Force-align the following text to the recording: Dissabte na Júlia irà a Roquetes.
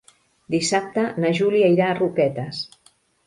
Dissabte 0.55 1.03
na 1.25 1.31
Júlia 1.41 1.69
irà 1.75 1.91
a 1.91 1.99
Roquetes. 2.01 2.63